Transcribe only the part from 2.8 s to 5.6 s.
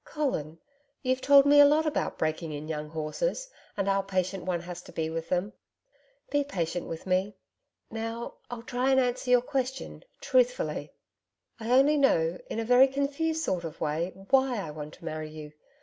horses, and how patient one has to be with them.